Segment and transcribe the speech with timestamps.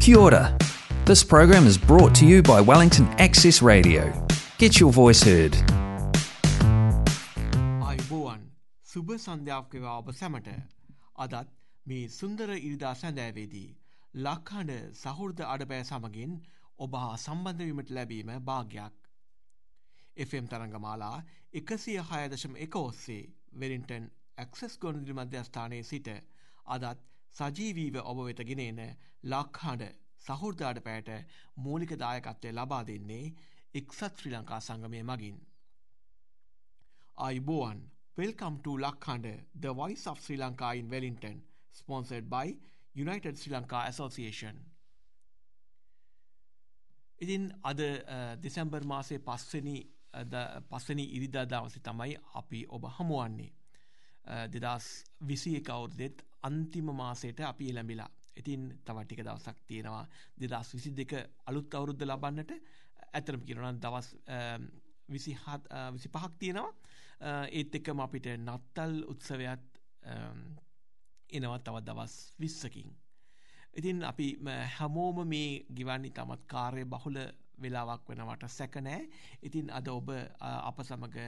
[0.00, 0.56] Kia ora.
[1.06, 4.02] This program is brought to you by Wellington Access Radio.
[4.56, 5.54] Get your voice heard.
[7.82, 8.44] අයිබෝවන්
[8.86, 10.48] සුභ සන්ධ්‍යාවකවා ඔබ සැමට
[11.16, 11.50] අදත්
[11.86, 13.66] මේ සුන්දර ඉරිදා සැඳෑවේදී
[14.14, 16.38] ලක්හඬ සහෘද අඩබෑ සමගින්
[16.78, 18.94] ඔබ හා සම්බන්ධවීමට ලැබීම භාග්‍යයක්.
[20.16, 21.18] FM තරංගමාලා
[21.54, 23.20] එකසිය හයදශම එක ඔස්සේ
[23.60, 24.08] වෙරින්ටන්
[24.38, 26.08] ඇක්සස් ගොනුදිරි මධ්‍යස්ථානයේ සිට
[26.66, 28.80] අදත් සජීවීව ඔබ වෙත ගෙනන
[29.24, 29.84] ලක්හඬ
[30.22, 31.12] සහෘදාඩ පෑට
[31.58, 33.26] මූලික දායකත්වය ලබා දෙන්නේ
[33.74, 35.38] එක්සත් ශ්‍රී ලංකා සංගමය මගින්.
[37.18, 37.80] අයිබෝවන්
[38.18, 41.40] Welcome to Lakhanda, the voice of Sri Lanka in Wellington,
[41.72, 42.52] sponsored by
[42.94, 44.56] United Sri Lanka Association.
[47.18, 47.80] ඉතින් අද
[48.42, 49.76] දෙසැම්බර් මාසේ පස්වනි
[50.70, 53.52] පස්සනි ඉරිදා දවසි තමයි අපි ඔබ හමුවන්නේ.
[54.48, 54.88] දෙදස්
[55.22, 58.10] විසි එක අවුරුදෙත් අන්තිම මාසයට අපි එළඹිලා.
[58.36, 60.04] ඉතින් තවටික දවසක් තියෙනවා
[60.40, 61.12] දෙදස් විසි දෙක
[61.46, 62.52] අලුත් අවුරුද්ධ ලබන්නට
[63.12, 64.08] ඇතරම කියරන දවස්
[65.08, 65.36] විසි
[65.92, 66.70] විසි පහක් තියෙනවා
[67.50, 69.64] ඒත් එක්කම අපිට නත්තල් උත්සවයක්
[71.30, 72.90] එනවත් තවත් දවස් විස්සකින්.
[73.74, 74.26] ඉතින් අපි
[74.76, 77.18] හැමෝම මේ ගිවන්නේ තමත් කාර්ය බහුල
[77.58, 79.00] වෙලාවක් වෙනවට සැකනෑ
[79.42, 81.18] ඉතින් අද ඔබ අප සමඟ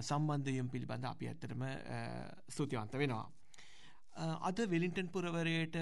[0.00, 1.62] සම්බන්ධයම් පිළිබඳ අපි ඇත්තරම
[2.48, 3.26] ස්තුතිවන්ත වෙනවා.
[4.16, 5.76] අද වෙලින්ටන් පුරවරයට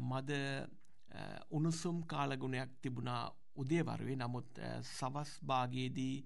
[0.00, 0.30] මද
[1.50, 3.22] උණුසුම් කාලගුණයක් තිබුණා
[3.56, 6.16] උදේවරුවේ නමුත් සවස් භාගයේදී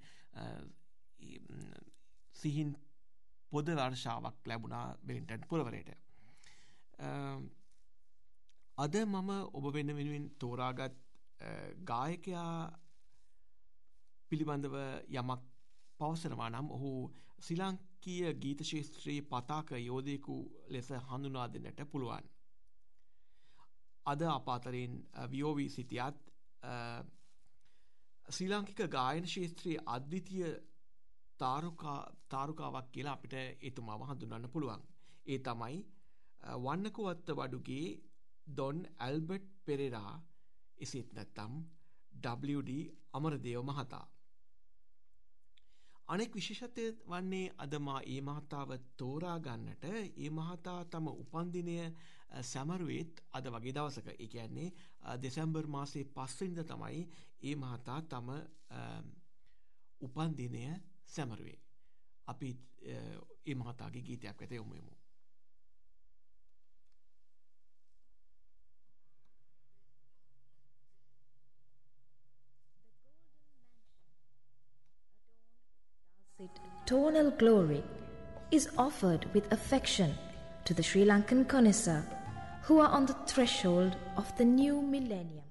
[2.36, 2.70] සිහින්
[3.52, 5.90] පොද වර්ෂාවක් ලැබුණා වෙලින්ටන් පුරවරයට.
[8.78, 10.96] අද මම ඔබ වෙන වෙනුවෙන් තෝරාගත්
[11.84, 12.52] ගායකයා
[14.30, 14.76] පිළිබඳව
[15.10, 15.42] යමක්
[16.00, 16.90] පවසනවා නම් ඔහු
[17.38, 20.36] සිලංකීය ගීත ශේත්‍රයේ පතාක යෝධයකු
[20.68, 22.24] ලෙස හඳුනා දෙන්නට පුළුවන්.
[24.06, 24.94] අද අපාතරින්
[25.30, 26.16] වියෝවී සිටියත්
[28.28, 30.46] ශ්‍රී ලාංකික ගායන ශේත්‍රයේ අද්විතිය
[31.38, 34.82] තාරුකාවක් කියලා අපිට එතුමාව හඳුනන්න පුළුවන්.
[35.26, 35.76] ඒ තමයි
[36.60, 37.86] වන්නකුවත්ත වඩුගේ
[38.46, 40.12] ඩොන් ඇල්බට් පෙරෙරා
[40.78, 41.52] එසේත් නැත්තම්
[42.12, 42.70] WD
[43.12, 44.04] අමරදේව මහතා.
[46.08, 51.76] අනෙක් විශේෂත්වය වන්නේ අදමා ඒ මහතාව තෝරා ගන්නට ඒ මහතා තම උපන්දිනය
[52.42, 54.68] සැමරුවේත් අද වගේ දවසක ඒ කියන්නේ
[55.18, 57.02] දෙසැම්බර් මාසේ පස්සින්ද තමයි
[57.42, 58.28] ඒ මහතා තම
[60.00, 60.62] උපන්දිනය
[61.06, 61.58] සැමරුවේ.
[62.28, 62.48] අපි
[62.84, 64.92] ඒ මහතාගේ ගීතයක් වෙත යොමුයමු.
[76.86, 77.82] Tonal glory
[78.52, 80.14] is offered with affection
[80.64, 82.04] to the Sri Lankan connoisseur
[82.62, 85.42] who are on the threshold of the new millennium.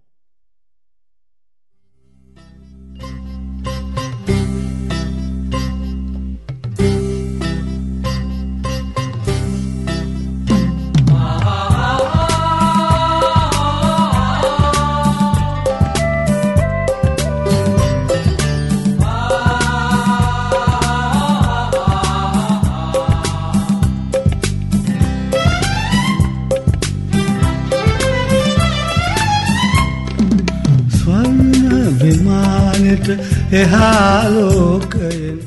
[33.51, 35.39] එහාලෝකයෙන්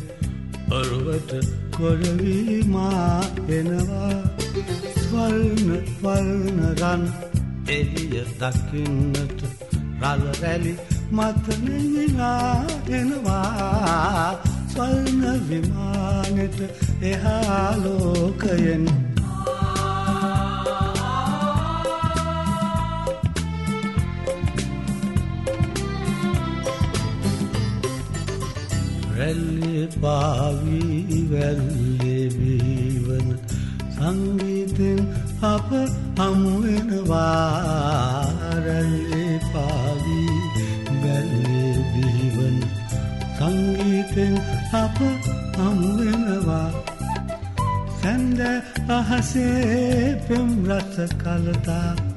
[0.70, 1.32] ඔරුවට
[1.76, 4.22] කොරවීමා එනවා.
[5.00, 7.02] ස්වල්න වල්නරන්
[7.68, 9.42] එලිය දකින්නට
[10.00, 10.74] රල රැලි
[11.10, 14.40] මතනවිලා එනවා.
[14.68, 16.58] ස්වල්න විමානට
[17.02, 19.07] එහාලෝකයෙන් රැල්ලේ
[30.00, 33.28] පාවී වැල්ලෙවීවන
[33.94, 35.00] සංගීතෙන්
[35.44, 35.70] අප
[36.18, 37.44] හමුවෙනවා
[38.66, 40.36] රැල්ලේ පාවී
[41.02, 42.58] වැල්ලෙබීවන
[43.38, 44.34] සංගීතෙන්
[44.74, 44.98] අප
[45.58, 46.68] හමුවෙනවා
[48.00, 48.40] සැන්ද
[48.90, 52.07] අහසේ පෙම් රස කලතා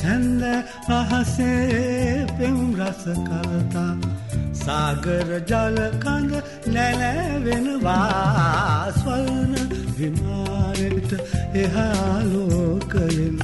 [0.00, 0.42] සැන්ද
[0.90, 3.94] අහසේ පෙම් රස කලතා.
[4.60, 6.32] සාගර ජලකඳ
[6.74, 7.98] නැලැවෙනවා
[8.98, 9.54] ස්වල්න
[9.98, 11.12] විමානට
[11.62, 13.36] එහාලෝකයෙන්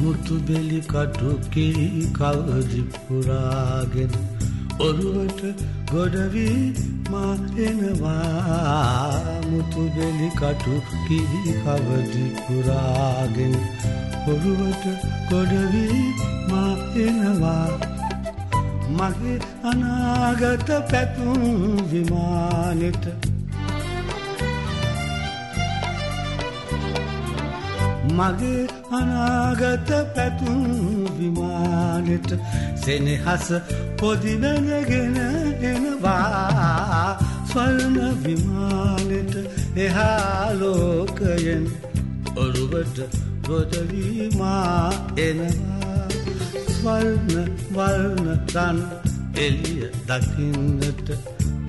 [0.00, 4.12] මුතු බෙලි කටුකී කවදිපුරාගෙන
[4.80, 5.40] ඔරුවට
[5.94, 6.72] ගොඩවී
[7.10, 7.34] මා
[7.66, 9.10] එනවා.
[9.50, 10.74] මුතු බෙලි කටු
[11.08, 13.54] කිහි කවදිපුරාගෙන
[14.32, 14.86] ඔරුවට
[15.30, 16.00] ගොඩවී
[16.50, 16.72] මා
[17.04, 17.68] එනවා.
[18.98, 19.36] මගේ
[19.70, 21.44] අනාගත පැතුම්
[21.92, 23.04] විමානෙට
[28.18, 28.62] මගේ
[28.98, 30.60] අනාගත පැතුම්
[31.18, 32.30] විමානෙට
[32.82, 33.46] සෙනෙහස
[34.00, 35.16] පොදිනගෙන
[35.70, 37.18] එනවා.
[37.50, 39.34] ස්වර්ණ විමානෙට
[39.84, 41.64] එහාලෝකයෙන්
[42.36, 42.98] ඔළුවට
[43.48, 46.08] ගොඩවීමා එනවා.
[46.74, 48.78] ස්වර්ණ වර්ණ රන්
[49.36, 51.08] එලිය දකින්නට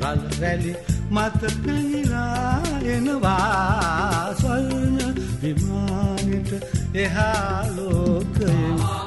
[0.01, 0.73] රල් රැලි
[1.11, 4.33] මත පැනිලා එනවා.
[4.41, 5.04] ස්වර්ණ
[5.41, 6.51] විමානට
[6.95, 9.04] එහාලෝකයෙන්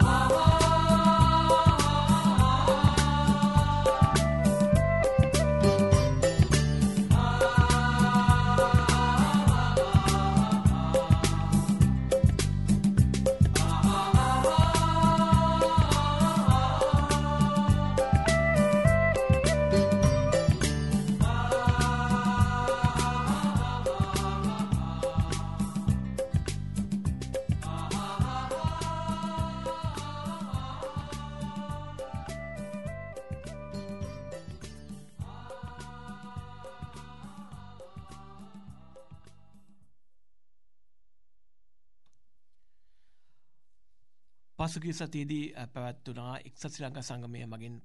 [44.78, 45.44] පසුගිය සතියේදී
[45.75, 47.76] පැවැත්වනා එක්සත් ශ්‍රී ලංකා සංගමය මගින්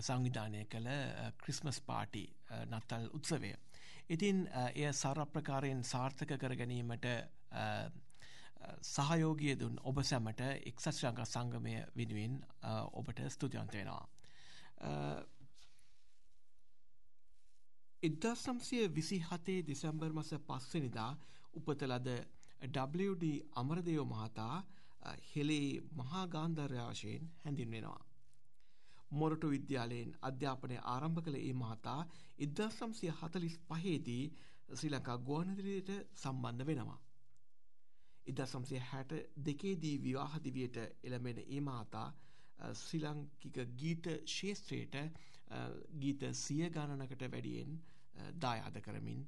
[0.00, 0.88] සංවිධානය කළ
[1.38, 2.22] ක්‍රිස්මස් පාටි
[2.66, 3.50] නත්තල් උත්සවය.
[4.08, 4.38] ඉතින්
[4.74, 7.08] එය සරප්‍රකාරයෙන් සාර්ථක කර ගැනීමට
[8.84, 12.38] සහයෝගිය දුන් ඔබ සැමට එක්සත් ශ්‍රී ලංකා සංගමය වෙනුවෙන්
[12.94, 14.04] ඔබට ස්තුතිවන්ත වෙනවා.
[18.02, 21.10] එදදා සම්සය විසි හතේ දෙසැම්බර් මස පස්සනිදා
[21.54, 22.08] උපතලද
[22.62, 24.56] WD අමරදයෝ මහතා
[25.26, 28.02] හෙළේ මහා ගාන්ධර්යාවශයෙන් හැඳින්වෙනවා.
[29.12, 32.00] මොරටු විද්‍යාලයෙන් අධ්‍යාපනය ආරම්භ කළ ඒ මහතා
[32.38, 34.24] ඉදසම්සිය හතලිස් පහේදී
[34.70, 37.00] ශ්‍රී ලංකා ගුවනදිරයට සම්බන්ධ වෙනවා.
[38.26, 39.12] ඉදසම්සය හැට
[39.44, 42.08] දෙකේදී විවාහදිවියට එළමෙන ඒ මහතා
[42.74, 44.96] ශ්‍රීලංකික ගීත ශේෂත්‍රයට
[45.96, 47.80] ගීත සිය ගණනකට වැඩියෙන්
[48.38, 49.26] දායාද කරමින්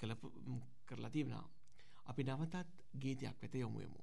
[0.00, 0.14] කළ
[0.86, 1.48] කරලා තිබෙනවා.
[2.10, 2.66] අපි නවතත්
[3.00, 4.00] ගීතයක් වෙත යොමුයමු.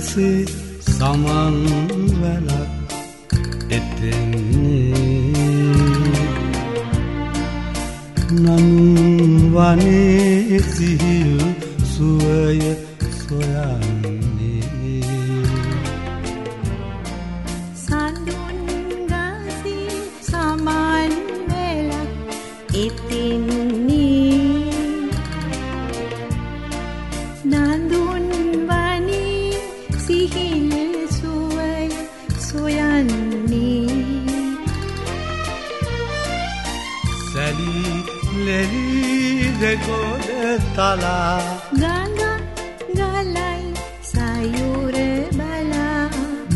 [0.00, 0.44] ගසේ
[0.88, 1.56] සමන්
[2.20, 2.90] වැලක්
[3.70, 5.00] එතෙන්නේ.
[8.34, 8.66] නන්
[9.52, 11.40] වනේ සිහිල්
[11.84, 12.60] සුවය
[13.18, 14.62] සොයන්නේ.
[17.76, 18.58] සඳුන්
[19.10, 21.12] ගසී සමන්
[21.48, 22.12] වෙලක්
[22.76, 23.69] එතින්නේ
[39.70, 41.40] ලෙලී දෙගොඩ තලා.
[41.80, 42.20] ගඟ
[42.96, 43.62] ගලයි
[44.02, 44.96] සයුර
[45.38, 46.10] බලා.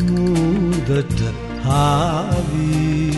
[0.09, 1.21] මුදට
[1.64, 3.14] හාවී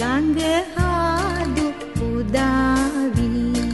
[0.00, 0.40] ගඟ
[0.76, 1.66] හාදු
[2.08, 3.64] උදාවී.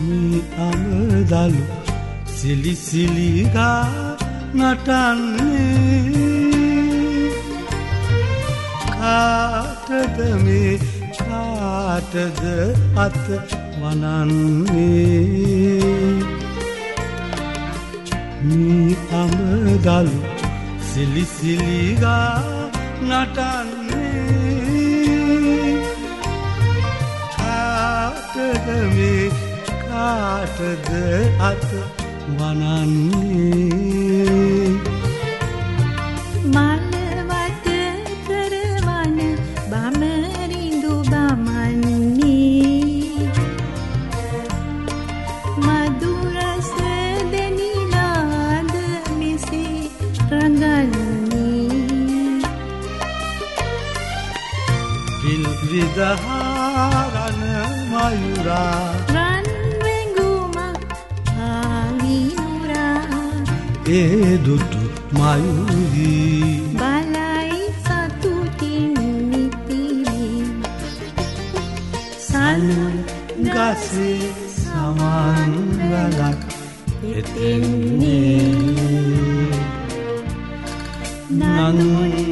[0.00, 1.71] මී අමදලු
[2.52, 4.16] සිලිසිලිගා
[4.54, 6.02] නටන්නේ.
[8.92, 10.74] කාටද මේ
[11.20, 12.42] කාටද
[13.04, 13.16] අත
[13.80, 15.06] වනන්නේ?
[18.42, 18.92] මී
[19.22, 20.18] අමදලු
[20.90, 22.36] සිලිසිලිගා
[23.08, 23.62] නටන්නේ.
[27.38, 29.26] කාටද මේ
[29.88, 30.88] කාටද
[31.50, 31.68] අත
[32.38, 34.22] වනන්නේ
[36.46, 37.66] මල්වත
[38.26, 39.18] කරවන
[39.70, 42.52] බමරිඳු බමන්නේ
[45.58, 46.70] මදුරස
[47.32, 48.74] දෙනිලාද
[49.18, 49.80] මෙසේ
[50.30, 51.72] රඟන්නේ
[55.20, 57.40] පිල් විදහාරන
[57.90, 58.91] මයුරා
[63.86, 68.94] ඒ දුටු මයුරී බලයි සතුටින්
[69.30, 70.44] නිතිවී
[72.18, 72.94] සනුන්
[73.46, 76.40] ගසේ සමන්වලක්
[77.10, 78.72] එතෙන්නේ.
[81.32, 82.31] නනුන්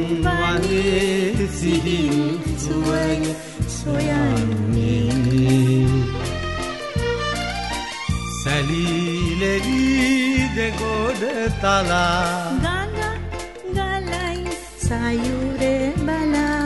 [11.61, 13.75] දෙගොඩ තලා ගඟ
[14.07, 15.61] ගලයි සයුර
[15.97, 16.65] බලා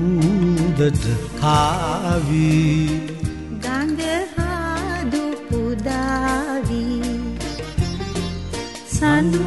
[0.00, 1.04] මුදට
[1.40, 2.86] කාවී
[3.62, 4.02] ගඟ
[4.34, 7.14] හාදු පුදාවී
[8.90, 9.46] සනු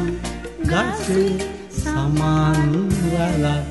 [0.64, 1.30] ගසේ
[1.78, 3.66] සමන්වලක්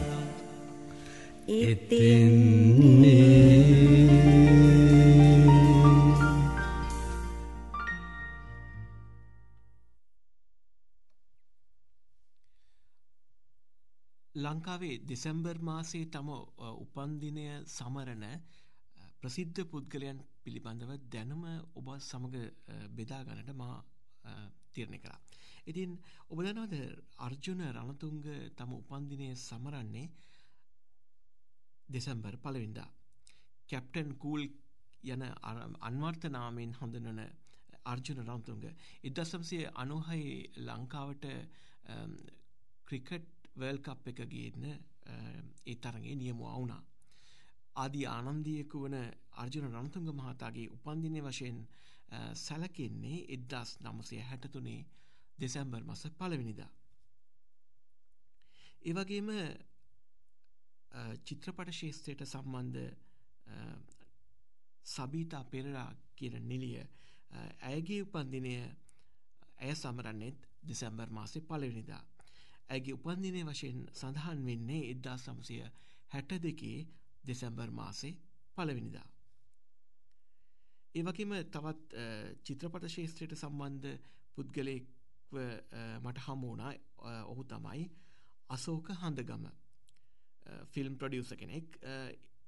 [1.62, 3.29] එතෙන්නේ
[14.60, 16.40] ලංකාවේ දෙසැම්බර් මාසේ තම අ,
[16.76, 18.38] උපන්දිනය සමරණ අ,
[19.22, 21.44] ප්‍රසිද්ධ පුද්ගලයන් පිළිබඳව දැනුම
[21.76, 23.76] ඔබ සමඟ අ, බෙදාගනට මා
[24.24, 24.32] අ,
[24.74, 25.20] තීරණය කරා.
[25.66, 25.92] ඉතින්
[26.30, 26.76] ඔබ දනවද
[27.18, 28.20] අර්ජුන රණතුංග
[28.58, 30.08] තම උපන්දිනය සමරන්නේ
[31.90, 32.90] දෙසැම්බර් පලවින්දා.
[33.70, 34.44] කැප්ටන් කූල්
[35.04, 37.22] යන අර- අන්වර්ථ නාමයෙන් හඳුනන
[37.86, 38.66] අර්ජුන රන්තුන්ග
[39.04, 40.26] ඉදසම්සේ අනුහයි
[40.58, 41.26] ලංකාවට
[41.86, 42.12] අම්,
[42.88, 44.64] ක්‍රිකට් වර්ල් කප් එක ගේන්න
[45.66, 46.84] ඒ තරගේ නියමුව වුණා.
[47.76, 48.96] ආදී ආනන්දියකු වන
[49.34, 51.60] අර්ජුන රණතුංග මහතාගේ උපන්දිනය වශයෙන්
[52.10, 54.80] අ, සැලකෙන්නේ එද්දස් නමසය හැටතුනේ
[55.38, 56.72] දෙසැම්බර් මස පලවිනිදා.
[58.82, 62.80] ඒවගේම අ, චිත්‍රපට ශේෂත්‍රයට සම්බන්ධ
[63.48, 63.56] අ,
[64.86, 66.86] සබීතා පෙරරා කියන නිලිය අ,
[67.62, 68.54] ඇයගේ උපන්දිනය
[69.60, 72.04] ඇය සමරන්නෙත් දෙසැම්බර් මාසේ පලවිනිදා.
[72.70, 75.60] ඇගේ උපන්දිනය වශයෙන් සඳහන් වෙන්නේ එද්දා සමසය
[76.12, 76.78] හැට දෙකේ
[77.24, 78.14] දෙසැම්බර් මාසේ
[78.58, 79.08] පලවිනිදා.
[80.96, 82.06] ඒවගේම තවත් අ,
[82.44, 83.96] චිත්‍රපට ශේෂත්‍රයට සම්බන්ධ
[84.36, 85.46] පුද්ගලයෙක්ව අ,
[86.02, 86.74] මට හමුවනා
[87.26, 87.86] ඔහු තමයි
[88.50, 89.46] අසෝක හඳගම
[90.68, 91.96] ෆිල්ම් ප්‍රඩියස කෙනෙක් අ,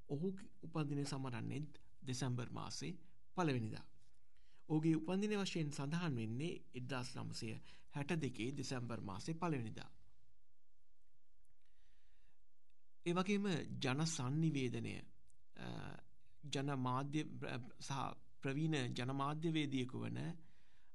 [0.10, 2.94] ඔහු උපන්දිනය සමරන්නෙත් දෙසැම්බර් මාසේ
[3.38, 3.86] පලවෙනිදා.
[4.70, 7.50] ඕගේ උපන්දින වශයෙන් සඳහන් වෙන්නේ එදදාස් නමසය
[7.96, 9.90] හැට දෙකේ දෙසැම්බර් මාසේ පලවෙනිදා.
[13.06, 13.46] ඒවගේම
[13.80, 14.94] ජන සන්නිවේදනය
[15.56, 15.68] අ,
[16.44, 18.00] ජනමාධ්‍ය ප්‍ර- සහ
[18.44, 20.18] ප්‍රවීණ ජනමාධ්‍යවේදියකු වන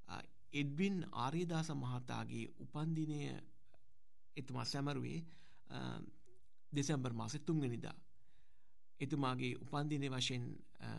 [0.07, 0.21] අ,
[0.53, 3.19] එඩ්වින් ආර්යදාස මහතාගේ උපන්දිනය
[4.37, 5.19] එතුමා සැමරුවේ
[5.67, 5.99] අ,
[6.71, 7.95] දෙසැම්බර් මාසෙ තුන්ගනිදා.
[8.99, 10.43] එතුමාගේ උපන්දිනය වශයෙන්
[10.79, 10.89] අ,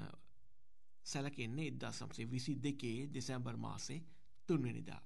[1.06, 4.00] සැලකෙන්නේ එදදා සම්සේ විසි දෙකේ දෙසැම්බර් මාසේ
[4.48, 5.00] තුන්වනිදා.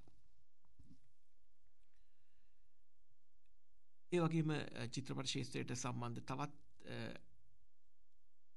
[4.13, 6.53] ඒ වගේම අ, චිත්‍රපට ශේෂත්‍රයට සම්බන්ධ තවත්
[6.87, 6.97] අ,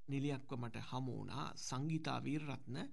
[0.08, 2.86] නිලියක්ව මට හමුවනා සංගීතා වීරරත්න අ,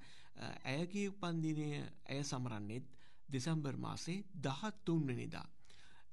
[0.66, 1.68] ඇයගේ උපන්දිනය
[2.06, 2.88] ඇය සමරන්නෙත්
[3.30, 5.46] දෙසැම්බර් මාසේ දහත් තුන්වනිදා.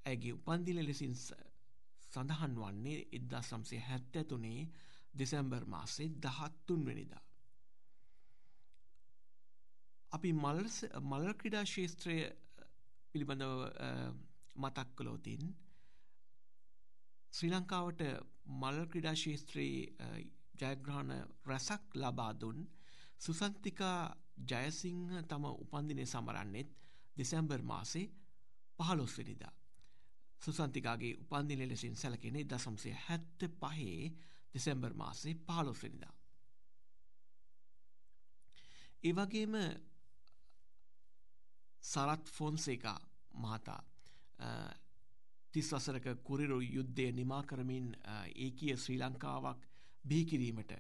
[0.07, 1.35] ඇගේ උපන්දින ලෙසින් ස-
[2.13, 4.67] සඳහන් වන්නේ එද්දා සම්සේ හැත්ත තුනේ
[5.15, 7.23] දෙසැම්බර් මාසේ දහත් තුන්වනිදා.
[10.13, 10.65] අපි මල්
[11.03, 12.17] මල් ක්‍රඩා ශේත්‍රය
[13.15, 13.89] පිළිබඳව අ,
[14.57, 15.45] මතක් කළෝතින්
[17.33, 18.03] ශ්‍රී ලංකාවට
[18.53, 19.83] මල් ක්‍රඩා ශේත්‍රයේ
[20.61, 21.13] ජයග්‍රහණ
[21.47, 22.59] රැසක් ලබාදුන්
[23.21, 23.99] සුසන්තිකා
[24.45, 26.71] ජයසිංහ තම උපන්දිනය සමරන්නෙත්
[27.17, 28.07] දෙසැම්බර් මාසේ
[28.79, 29.55] පහලොස්වනිදා.
[30.43, 34.13] සුසන්තිකාගේ උපන්දින ලෙසින් සැලකෙනේ දසම්සේ හැත්ත පහේ
[34.55, 36.15] දෙසැම්බර් මාසේ පහලොස්වනිදා.
[39.03, 39.55] ඒවගේම
[41.85, 43.01] සරත් ෆොන්සේකා
[43.35, 43.83] මහතා
[45.55, 49.61] තිස් වසරක කුරිරු යුද්ධය නිමා කරමින් අ, ඒකිය ශ්‍රී ලංකාවක්
[50.05, 50.73] බිහිකිරීමට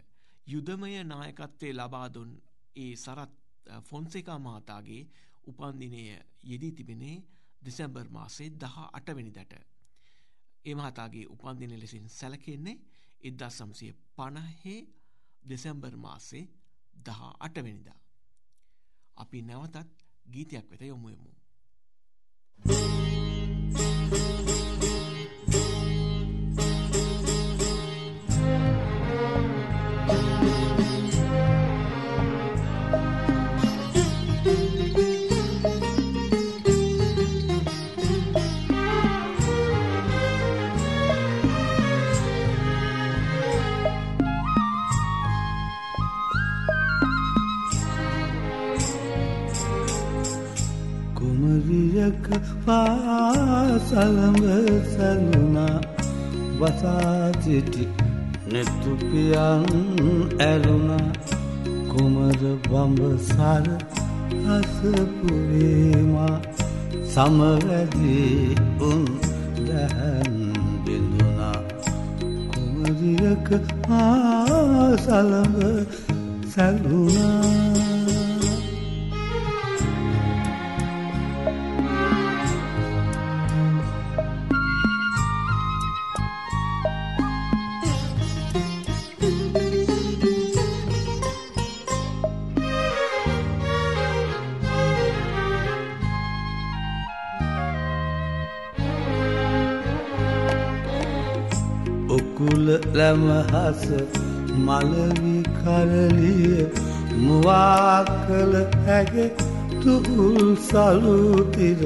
[0.46, 2.30] යුදමය නායකත්වය ලබාදුන්
[2.76, 3.32] ඒ සරත්
[3.66, 5.02] අ, ෆොන්සේකා මහතාගේ
[5.44, 6.02] උපන්දිනය
[6.44, 7.16] යෙදී තිබෙනේ
[7.62, 9.52] දෙසැම්බර් මාසේ දහ අටවැනිදට.
[10.64, 12.76] ඒ මහතාගේ උපන්දින ලෙසින් සැලකෙන්නේ
[13.22, 13.86] එදදා සම්සය
[14.16, 14.78] පණහේ
[15.42, 16.44] දෙසැම්බර් මාසේ
[16.96, 17.98] දහ අටවැනිදා.
[19.16, 19.88] අපි නැවතත්
[20.26, 21.30] ගීතයක් වෙත යොමුයමු.
[53.86, 54.44] සළඹ
[54.92, 55.78] සැලුනා.
[56.60, 57.84] වසාසිටි
[58.52, 59.64] නෙතුපියන්
[60.40, 61.08] ඇරුණා.
[61.88, 63.66] කුමර බඹසර
[64.48, 66.36] අසපුරේමා.
[67.10, 69.00] සමවැදී උන්
[69.60, 70.36] දැහැන්
[70.84, 71.58] බිඳුනා
[72.50, 73.48] කුමරියක
[73.92, 75.58] ආ සළඹ
[76.54, 77.79] සැලුනා
[102.94, 103.82] ලැමහස
[104.58, 106.66] මලවි කරලිය
[107.16, 108.54] මුවා කළ
[108.86, 109.30] හැගේ
[109.82, 111.80] තුහුල් සලුතිර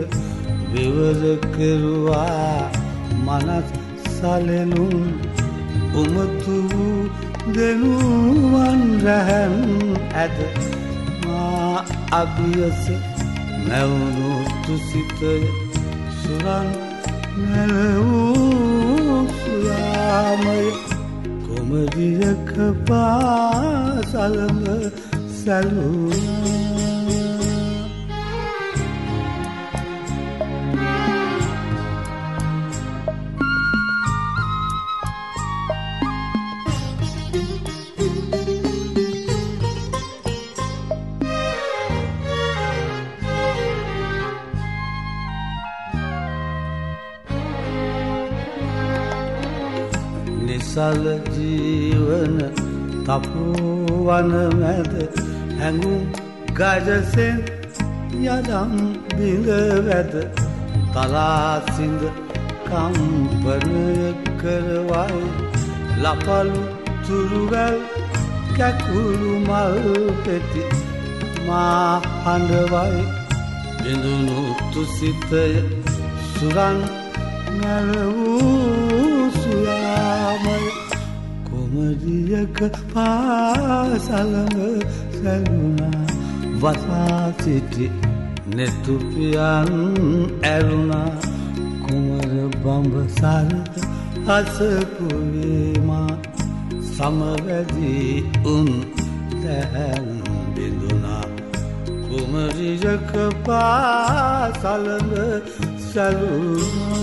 [0.73, 2.71] විවර කෙරුවා
[3.21, 3.69] මනස්
[4.15, 5.05] සලෙනුම්
[5.95, 6.59] උමතු
[7.55, 9.55] දෙනුවන් රැහැන්
[10.15, 10.39] ඇද
[11.25, 12.83] මා අභියස
[13.69, 14.33] නැවුණු
[14.65, 15.35] තුසිතය
[16.19, 16.69] සුරන්
[17.43, 20.59] නැලවූ සුයාමය
[21.75, 22.51] කොමදියක
[22.87, 24.63] පාසලම
[25.39, 26.75] සැලුනා.
[50.75, 51.05] සල
[52.15, 52.39] ජීවන
[53.07, 54.93] තපුවන මැද
[55.59, 56.03] හැඟුම්
[56.59, 57.41] ගජසෙන්
[58.27, 58.75] යදම්
[59.11, 59.49] බිඳ
[59.87, 60.15] වැද
[60.95, 62.03] තලාසිඳ
[62.67, 63.85] කම්පනය
[64.41, 65.25] කරවයි.
[66.03, 66.63] ලපලු
[67.07, 67.79] තුරුවැල්
[68.57, 69.79] කැකුළු මල්
[70.25, 70.65] පෙති
[71.47, 73.05] මා හඬවයි.
[73.83, 74.41] බිඳුණු
[74.73, 75.47] තුසිතය
[76.33, 76.79] සුරන්
[77.59, 78.84] නැලවූ
[81.85, 82.59] කොමදියක
[82.93, 84.59] පාසලඟ
[85.15, 86.05] සැලුණා
[86.61, 87.87] වසා සිටි
[88.49, 89.71] නෙතුපියන්
[90.43, 91.13] ඇරුණා.
[91.85, 93.75] කුමර බඹ සරද
[94.29, 96.13] අසපුවේමා
[96.89, 98.15] සමවැදී
[98.47, 98.71] උන්
[99.35, 100.09] තැහැන්
[100.55, 101.27] බිඳුනා
[102.07, 103.13] කුමරිජක
[103.47, 105.15] පාසලඟ
[105.87, 106.95] සැලුණා.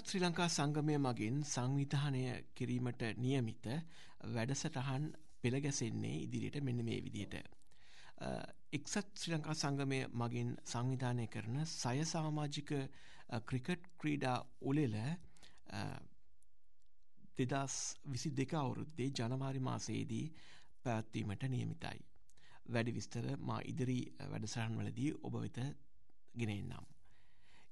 [0.00, 2.20] එක්සත් ශ්‍රී ලංකා සංගමය මගින් සංවිධානය
[2.56, 3.66] කිරීමට නියමිත
[4.26, 5.02] වැඩසටහන්
[5.42, 7.34] පෙළගැසෙන්නේ ඉදිරියට මෙන්න මේ විදියට.
[8.72, 12.72] එක්සත් ශ්‍රී ලංකා සංගමය මගින් සංවිධානය කරන සය සාමාජික
[13.44, 14.96] ක්‍රිකට් ක්‍රීඩා උලෙල
[17.38, 20.24] දෙදස් විසි දෙක අවුරුද්දේ ජනවාරි මාසයේදී
[20.84, 22.00] පැවැත්වීමට නියමිතයි.
[22.68, 25.60] වැඩි විස්තර මා ඉදිරි වැඩසරන් වලදී ඔබ වෙත
[26.34, 26.88] ගෙනෙන්නම්.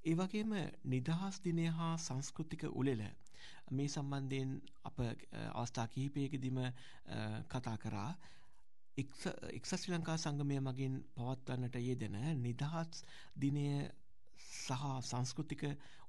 [0.04, 0.52] ඒ වගේම
[0.86, 3.02] නිදහස් දිනය හා සංස්කෘතික උලෙල
[3.70, 4.50] මේ සම්බන්ධයෙන්
[4.84, 4.98] අප
[5.52, 6.58] අවස්ථා කිහිපයකදිම
[7.48, 8.10] කතා කරා
[8.98, 13.02] එක්ස ශ්‍රී ලංකා සංගමය මගින් පවත්වන්නට යෙදෙන නිදහස්
[13.36, 13.66] දිනය
[14.40, 15.62] සහ සංස්කෘතික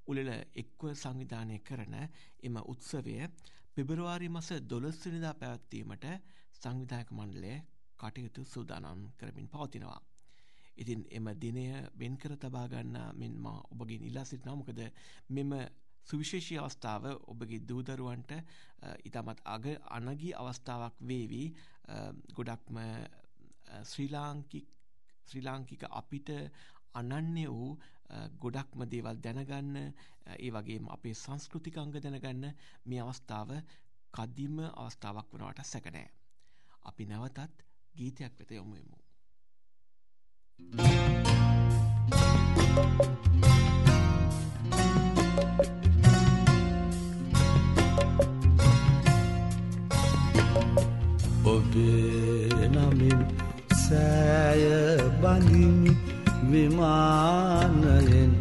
[0.07, 1.95] උලෙල එක්ව සංවිධානය කරන
[2.43, 3.17] එම උත්සවය
[3.75, 6.07] පෙබරවාරි මස දොළස්වනිදා පැවැත්වීමට
[6.55, 7.53] සංවිධායක මණ්ඩලය
[7.99, 9.99] කටයුතු සූදානම් කරමින් පවතිනවා.
[10.75, 14.81] ඉතින් එම දිනය වෙන්කර තබාගන්න මෙන්ම ඔබගේ නිලා සිටිනා මොකද
[15.29, 15.51] මෙම
[16.05, 18.31] සුවිශේෂී අවස්ථාව ඔබගේ දූදරුවන්ට
[19.03, 21.47] ඉතාමත් අග අනගී අවස්ථාවක් වේවී
[22.33, 22.77] ගොඩක්ම
[23.83, 24.09] ශ්‍රී
[25.41, 26.29] ලාංකික අපිට
[26.93, 27.77] අනන්‍ය වූ
[28.39, 29.75] ගොඩක්ම දේවල් දැනගන්න
[30.37, 32.55] ඒ වගේම අපේ සංස්කෘතිකංග දැනගන්න
[32.85, 33.51] මේ අවස්ථාව
[34.13, 36.07] කදිම අවස්ථාවක් වනවට සැකනෑ.
[36.83, 37.63] අපි නැවතත්
[37.95, 38.97] ගීතයක් වෙත යොමුයමු.
[51.43, 53.19] ඔබේ නමින්
[53.85, 54.63] සෑය
[55.21, 55.91] බඳිමි
[56.51, 58.31] විමානයෙන්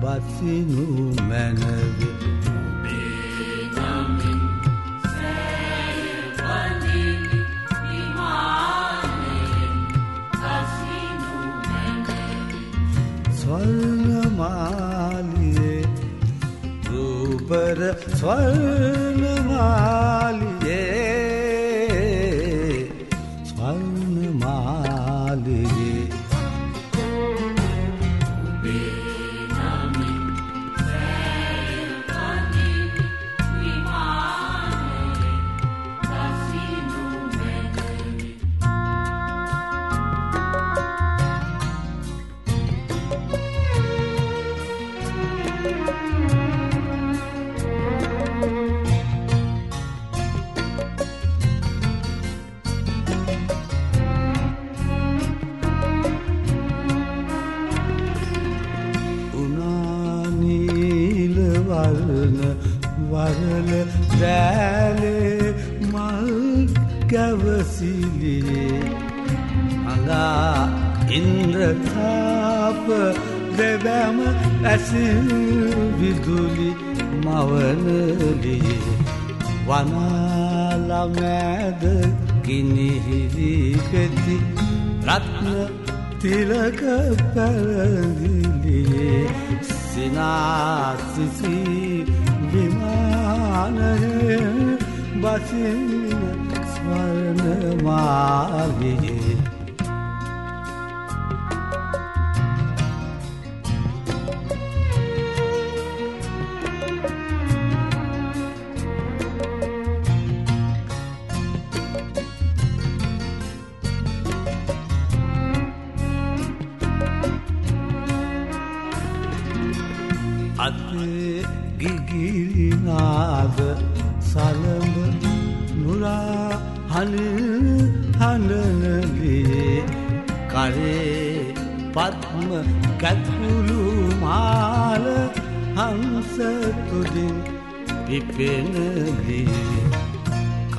[0.00, 0.86] බසිනු
[1.28, 2.35] මැනවේ.
[18.16, 19.05] රූපර
[90.46, 91.56] සිනාසිසි
[92.50, 93.80] විමානය
[95.20, 95.80] බසින
[96.72, 97.76] ස්වර්ණමාලියේ
[99.18, 99.35] අතේ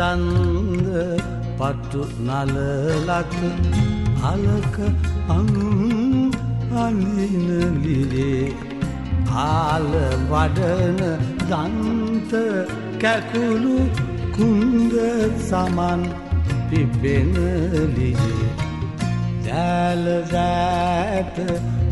[0.00, 0.86] බාලචන්ද
[1.58, 3.34] පටු නලලත
[4.22, 4.76] අලක
[5.28, 6.30] අනුම්
[6.76, 8.44] අනිනලියේ
[9.42, 9.90] ආල
[10.30, 11.00] වඩන
[11.42, 12.32] දන්ත
[13.02, 13.76] කැකුළු
[14.36, 14.94] කුන්ද
[15.48, 16.02] සමන්
[16.68, 18.50] පිපෙනලියේ
[19.46, 21.38] දෑලදෑට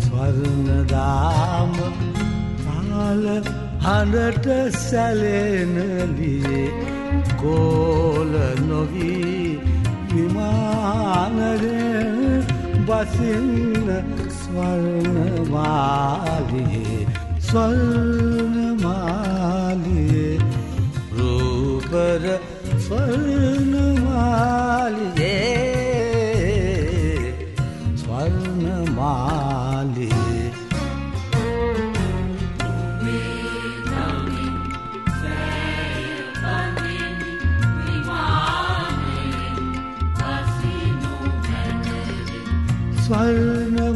[0.05, 1.75] ස්වර්ණදාම
[2.65, 3.25] තාල
[3.85, 4.47] හඬට
[4.83, 6.67] සැලෙනලියේ
[7.41, 8.33] කෝල
[8.69, 9.61] නොවී
[10.11, 11.83] විමානරය
[12.89, 13.89] බසින්න
[14.39, 15.47] ස්වර්ණමාලියේ
[17.41, 18.77] ස්වර්ණමාලියේ
[21.17, 22.25] රූපර
[22.79, 23.99] ස්වර්ණමාලියේ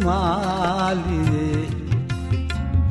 [0.03, 1.67] ස්වර්ණමාලියේ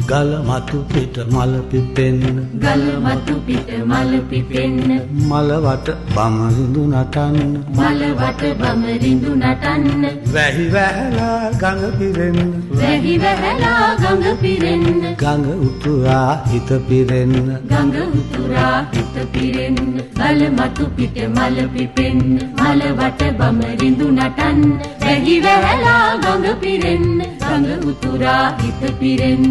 [0.09, 2.21] ගල මතු පිට මල පිපෙන්න.
[2.63, 5.01] ගල මතු පිට මල පිපෙන්න.
[5.29, 7.39] මලවට බමරිඳු නටන්න.
[7.79, 10.03] මලවට බමරිඳු නටන්න.
[10.35, 12.39] වැහි වැහැලා ගඟ පිරෙන්න.
[12.81, 14.85] වැහි වැහැලා ගඟ පිරෙන්න.
[15.23, 17.35] ගඟ උතුරා හිත පිරෙන්න.
[17.71, 19.81] ගඟ උතුරා හිත පිරෙන්න.
[20.19, 22.21] ගල මතු පිට මල පිපෙන්න.
[22.61, 24.61] මලවට බමරිඳු නටන්න.
[25.01, 27.09] වැහි වැහැලා ගඟ පිරෙන්න.
[27.41, 29.45] ගඟ උතුරා හිත පිරෙන්න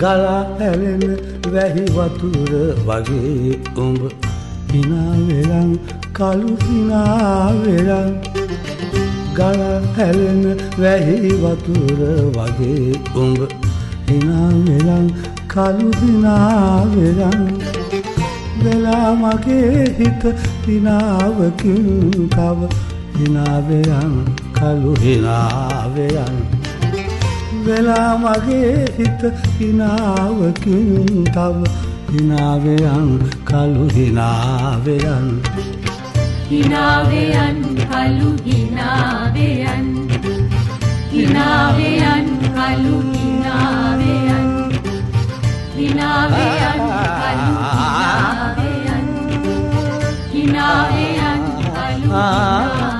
[0.00, 1.02] ගලා හැලෙන
[1.46, 4.02] වැහි වතුර වගේ උඹ
[4.70, 5.72] හිනාවෙලං
[6.12, 8.12] කළු හිනාවෙලං
[9.34, 10.40] ගලා හැලෙන
[10.78, 12.00] වැහි වතුර
[12.36, 13.40] වගේ උඹ
[14.08, 15.10] හිනාවෙලං
[15.48, 17.44] කළු හිනාවෙලං
[18.62, 20.24] වෙලා මගේ හිත
[20.66, 21.86] හිනාවකින්
[22.30, 22.72] කව
[23.18, 24.16] හිනාවෙලං
[24.54, 26.59] කළු හිනාවෙලං
[27.70, 29.22] වෙලා මගේ හිත
[29.56, 31.58] හිනාවකින් තව
[32.12, 33.10] හිනාවයන්
[33.44, 35.28] කළු හිනාවයන්
[36.50, 39.86] හිනාවයන් කලු හිනාවයන්
[41.12, 44.48] හිනාවයන් කලු හිනාවයන්
[45.76, 46.80] හිනාවයන්
[47.20, 47.54] කලු
[47.92, 49.06] හිනාවයන්
[50.32, 52.99] හිනාවයන් කලු හිනාවයන්